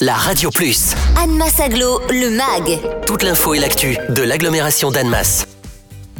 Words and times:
la 0.00 0.14
Radio 0.14 0.50
Plus. 0.50 0.94
Annemasse 1.22 1.60
Aglo, 1.60 2.00
le 2.08 2.30
MAG. 2.30 2.80
Toute 3.06 3.22
l'info 3.22 3.52
et 3.54 3.58
l'actu 3.58 3.98
de 4.08 4.22
l'agglomération 4.22 4.90
d'Annemasse. 4.90 5.49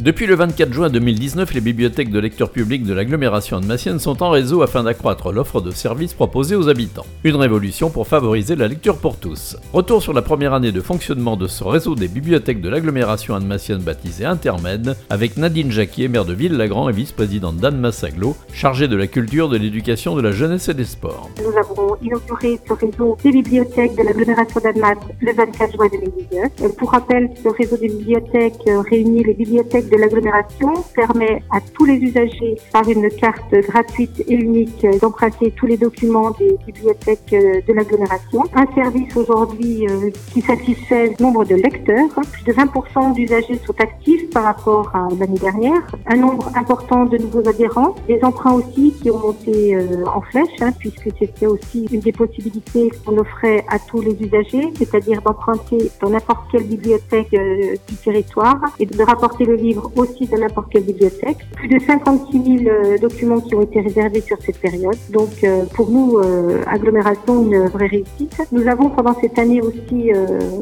Depuis 0.01 0.25
le 0.25 0.33
24 0.33 0.73
juin 0.73 0.89
2019, 0.89 1.53
les 1.53 1.61
bibliothèques 1.61 2.09
de 2.09 2.17
lecture 2.17 2.49
publique 2.49 2.83
de 2.85 2.93
l'agglomération 2.95 3.57
annemassienne 3.57 3.99
sont 3.99 4.23
en 4.23 4.31
réseau 4.31 4.63
afin 4.63 4.81
d'accroître 4.81 5.31
l'offre 5.31 5.61
de 5.61 5.69
services 5.69 6.15
proposée 6.15 6.55
aux 6.55 6.69
habitants. 6.69 7.05
Une 7.23 7.35
révolution 7.35 7.91
pour 7.91 8.07
favoriser 8.07 8.55
la 8.55 8.67
lecture 8.67 8.97
pour 8.97 9.17
tous. 9.17 9.57
Retour 9.73 10.01
sur 10.01 10.13
la 10.13 10.23
première 10.23 10.55
année 10.55 10.71
de 10.71 10.81
fonctionnement 10.81 11.37
de 11.37 11.45
ce 11.45 11.63
réseau 11.63 11.93
des 11.93 12.07
bibliothèques 12.07 12.61
de 12.61 12.69
l'agglomération 12.69 13.35
annemassienne 13.35 13.83
baptisé 13.83 14.25
Intermed, 14.25 14.95
avec 15.11 15.37
Nadine 15.37 15.69
Jacquier, 15.69 16.07
maire 16.07 16.25
de 16.25 16.33
Ville-Lagrand 16.33 16.89
et 16.89 16.93
vice-présidente 16.93 17.57
d'Annemasse 17.57 18.03
Aglo, 18.03 18.35
chargée 18.53 18.87
de 18.87 18.95
la 18.95 19.05
culture, 19.05 19.49
de 19.49 19.57
l'éducation, 19.57 20.15
de 20.15 20.21
la 20.21 20.31
jeunesse 20.31 20.67
et 20.67 20.73
des 20.73 20.85
sports. 20.85 21.29
Nous 21.37 21.55
avons 21.55 21.95
inauguré 22.01 22.59
ce 22.67 22.73
réseau 22.73 23.17
des 23.23 23.31
bibliothèques 23.31 23.95
de 23.95 24.01
l'agglomération 24.01 24.61
d'Annemasse 24.61 24.97
le 25.19 25.31
24 25.31 25.75
juin 25.75 25.89
2019. 25.91 26.75
Pour 26.75 26.89
rappel, 26.89 27.29
ce 27.43 27.49
réseau 27.49 27.77
des 27.77 27.89
bibliothèques 27.89 28.63
réunit 28.89 29.25
les 29.25 29.35
bibliothèques 29.35 29.90
de 29.91 29.97
l'agglomération 29.97 30.73
permet 30.95 31.43
à 31.51 31.59
tous 31.59 31.85
les 31.85 31.95
usagers, 31.95 32.55
par 32.71 32.87
une 32.87 33.09
carte 33.09 33.53
gratuite 33.53 34.23
et 34.27 34.33
unique, 34.33 34.85
d'emprunter 35.01 35.51
tous 35.51 35.65
les 35.65 35.77
documents 35.77 36.31
des 36.31 36.57
bibliothèques 36.65 37.33
euh, 37.33 37.61
de 37.67 37.73
l'agglomération. 37.73 38.43
Un 38.55 38.65
service 38.73 39.15
aujourd'hui 39.15 39.87
euh, 39.87 40.09
qui 40.33 40.41
satisfait 40.41 41.13
le 41.17 41.23
nombre 41.23 41.43
de 41.45 41.55
lecteurs. 41.55 42.09
Plus 42.31 42.43
de 42.45 42.53
20% 42.53 43.13
d'usagers 43.13 43.59
sont 43.65 43.79
actifs 43.79 44.29
par 44.29 44.43
rapport 44.43 44.89
à 44.95 45.07
l'année 45.19 45.39
dernière. 45.39 45.81
Un 46.07 46.15
nombre 46.15 46.49
important 46.55 47.05
de 47.05 47.17
nouveaux 47.17 47.47
adhérents. 47.47 47.95
Des 48.07 48.23
emprunts 48.23 48.53
aussi 48.53 48.93
qui 49.01 49.11
ont 49.11 49.19
monté 49.19 49.75
euh, 49.75 50.05
en 50.05 50.21
flèche, 50.21 50.61
hein, 50.61 50.71
puisque 50.79 51.09
c'était 51.19 51.47
aussi 51.47 51.87
une 51.91 51.99
des 51.99 52.13
possibilités 52.13 52.91
qu'on 53.05 53.17
offrait 53.17 53.65
à 53.67 53.77
tous 53.79 54.01
les 54.01 54.15
usagers, 54.21 54.71
c'est-à-dire 54.77 55.21
d'emprunter 55.21 55.91
dans 56.01 56.09
n'importe 56.09 56.49
quelle 56.51 56.63
bibliothèque 56.63 57.31
du 57.31 57.95
territoire 57.95 58.59
et 58.79 58.85
de 58.85 59.03
rapporter 59.03 59.45
le 59.45 59.55
livre 59.55 59.80
aussi 59.95 60.25
de 60.25 60.37
n'importe 60.37 60.71
quelle 60.71 60.83
bibliothèque. 60.83 61.37
Plus 61.55 61.67
de 61.67 61.79
56 61.79 62.57
000 62.65 62.69
euh, 62.69 62.97
documents 62.97 63.39
qui 63.39 63.55
ont 63.55 63.61
été 63.61 63.81
réservés 63.81 64.21
sur 64.21 64.37
cette 64.41 64.59
période. 64.59 64.97
Donc 65.09 65.29
euh, 65.43 65.65
pour 65.73 65.89
nous, 65.89 66.17
euh, 66.19 66.63
agglomération, 66.67 67.43
une 67.43 67.67
vraie 67.67 67.87
réussite. 67.87 68.41
Nous 68.51 68.67
avons 68.67 68.89
pendant 68.89 69.13
cette 69.19 69.37
année 69.37 69.61
aussi 69.61 70.11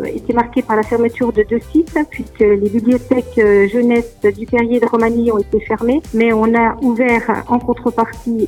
été 0.06 0.34
marqués 0.34 0.62
par 0.62 0.76
la 0.76 0.84
fermeture 0.84 1.32
de 1.34 1.44
deux 1.44 1.60
sites, 1.72 1.98
puisque 2.10 2.40
les 2.40 2.70
bibliothèques 2.70 3.40
jeunesse 3.72 4.18
du 4.38 4.46
Perrier 4.46 4.80
de 4.80 4.86
Romanie 4.86 5.32
ont 5.32 5.38
été 5.38 5.60
fermées, 5.62 6.02
mais 6.14 6.34
on 6.34 6.54
a 6.56 6.76
ouvert 6.82 7.44
en 7.48 7.60
contrepartie 7.60 8.48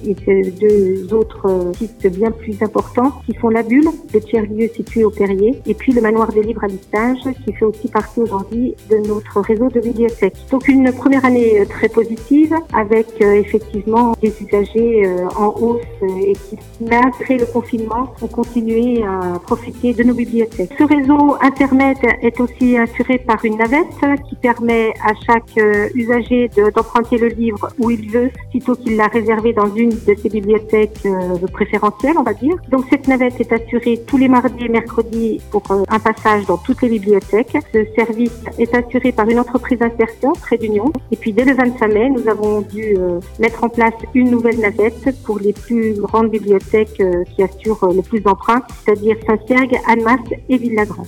deux 0.59 1.13
autres 1.13 1.71
sites 1.77 2.07
bien 2.07 2.31
plus 2.31 2.61
importants 2.61 3.13
qui 3.25 3.37
sont 3.39 3.49
la 3.49 3.63
Bulle, 3.63 3.89
le 4.13 4.19
tiers-lieu 4.19 4.69
situé 4.73 5.03
au 5.03 5.09
Perrier, 5.09 5.61
et 5.65 5.73
puis 5.73 5.93
le 5.93 6.01
manoir 6.01 6.31
des 6.31 6.43
livres 6.43 6.63
à 6.63 6.67
listage 6.67 7.19
qui 7.45 7.53
fait 7.53 7.65
aussi 7.65 7.87
partie 7.87 8.21
aujourd'hui 8.21 8.75
de 8.89 8.97
notre 9.07 9.39
réseau 9.41 9.69
de 9.69 9.79
bibliothèques. 9.79 10.37
Une 10.67 10.91
première 10.91 11.25
année 11.25 11.59
euh, 11.59 11.65
très 11.65 11.89
positive 11.89 12.55
avec 12.73 13.07
euh, 13.21 13.33
effectivement 13.33 14.13
des 14.21 14.33
usagers 14.41 15.05
euh, 15.05 15.27
en 15.35 15.53
hausse 15.59 15.81
et 16.01 16.33
qui, 16.33 16.57
malgré 16.79 17.37
le 17.37 17.45
confinement, 17.45 18.13
ont 18.21 18.27
continué 18.27 19.03
à 19.03 19.39
profiter 19.39 19.93
de 19.93 20.03
nos 20.03 20.13
bibliothèques. 20.13 20.71
Ce 20.77 20.83
réseau 20.83 21.37
Internet 21.41 21.97
est 22.21 22.39
aussi 22.39 22.77
assuré 22.77 23.17
par 23.19 23.43
une 23.45 23.57
navette 23.57 23.87
qui 24.27 24.35
permet 24.35 24.93
à 25.03 25.13
chaque 25.25 25.55
usager 25.95 26.49
d'emprunter 26.75 27.17
le 27.17 27.27
livre 27.27 27.69
où 27.79 27.89
il 27.91 28.09
veut, 28.09 28.29
sitôt 28.51 28.75
qu'il 28.75 28.97
l'a 28.97 29.07
réservé 29.07 29.53
dans 29.53 29.73
une 29.75 29.89
de 29.89 30.15
ses 30.21 30.29
bibliothèques 30.29 31.07
préférentielles, 31.53 32.17
on 32.17 32.23
va 32.23 32.33
dire. 32.33 32.55
Donc 32.69 32.85
cette 32.89 33.07
navette 33.07 33.39
est 33.39 33.51
assurée 33.51 34.01
tous 34.07 34.17
les 34.17 34.27
mardis 34.27 34.65
et 34.65 34.69
mercredis 34.69 35.39
pour 35.51 35.63
un 35.69 35.99
passage 35.99 36.45
dans 36.45 36.57
toutes 36.57 36.81
les 36.81 36.89
bibliothèques. 36.89 37.57
Ce 37.73 37.85
service 37.95 38.43
est 38.57 38.73
assuré 38.73 39.11
par 39.11 39.27
une 39.29 39.39
entreprise 39.39 39.79
d'insertion 39.79 40.33
d'Union. 40.57 40.91
Et 41.11 41.15
puis 41.15 41.33
dès 41.33 41.45
le 41.45 41.53
25 41.53 41.87
mai, 41.87 42.09
nous 42.09 42.27
avons 42.27 42.61
dû 42.61 42.95
euh, 42.97 43.19
mettre 43.39 43.63
en 43.63 43.69
place 43.69 43.93
une 44.13 44.31
nouvelle 44.31 44.59
navette 44.59 45.15
pour 45.23 45.39
les 45.39 45.53
plus 45.53 45.93
grandes 45.93 46.29
bibliothèques 46.29 46.99
euh, 47.01 47.23
qui 47.35 47.43
assurent 47.43 47.83
euh, 47.83 47.93
le 47.93 48.01
plus 48.01 48.21
d'emprunts, 48.21 48.61
c'est-à-dire 48.85 49.15
Saint-Sergue, 49.25 49.77
Annemasse 49.87 50.19
et 50.49 50.57
Ville-Lagrand. 50.57 51.07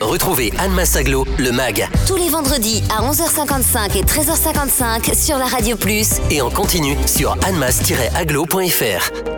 Retrouvez 0.00 0.52
Annemasse 0.58 0.96
Aglo, 0.96 1.24
le 1.38 1.52
MAG. 1.52 1.88
Tous 2.06 2.16
les 2.16 2.28
vendredis 2.28 2.82
à 2.90 3.02
11h55 3.10 3.96
et 3.96 4.02
13h55 4.02 5.14
sur 5.14 5.38
la 5.38 5.46
Radio 5.46 5.76
Plus. 5.76 6.20
Et 6.30 6.42
en 6.42 6.50
continu 6.50 6.96
sur 7.06 7.32
annemasse-aglo.fr. 7.46 9.33